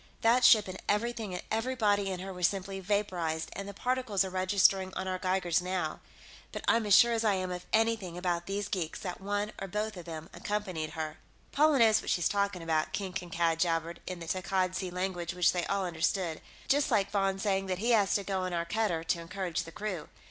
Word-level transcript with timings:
That 0.21 0.43
ship 0.43 0.67
and 0.67 0.81
everything 0.89 1.35
and 1.35 1.43
everybody 1.51 2.09
in 2.09 2.21
her 2.21 2.33
were 2.33 2.41
simply 2.41 2.79
vaporized, 2.79 3.51
and 3.53 3.69
the 3.69 3.73
particles 3.75 4.25
are 4.25 4.31
registering 4.31 4.91
on 4.95 5.07
our 5.07 5.19
geigers 5.19 5.61
now. 5.61 5.99
But 6.51 6.63
I'm 6.67 6.87
as 6.87 6.95
sure 6.95 7.13
as 7.13 7.23
I 7.23 7.35
am 7.35 7.51
of 7.51 7.67
anything 7.71 8.17
about 8.17 8.47
these 8.47 8.67
geeks 8.67 8.97
that 9.01 9.21
one 9.21 9.51
or 9.61 9.67
both 9.67 9.95
of 9.97 10.05
them 10.05 10.27
accompanied 10.33 10.93
her." 10.93 11.19
"Paula 11.51 11.77
knows 11.77 12.01
what 12.01 12.09
she's 12.09 12.27
talking 12.27 12.63
about," 12.63 12.93
King 12.93 13.13
Kankad 13.13 13.59
jabbered 13.59 14.01
in 14.07 14.19
the 14.19 14.25
Takkad 14.25 14.73
Sea 14.73 14.89
language 14.89 15.35
which 15.35 15.51
they 15.51 15.67
all 15.67 15.85
understood. 15.85 16.41
"Just 16.67 16.89
like 16.89 17.11
Von 17.11 17.37
saying 17.37 17.67
that 17.67 17.77
he 17.77 17.91
has 17.91 18.15
to 18.15 18.23
go 18.23 18.39
on 18.41 18.53
our 18.53 18.65
cutter, 18.65 19.03
to 19.03 19.19
encourage 19.21 19.65
the 19.65 19.71
crew. 19.71 20.09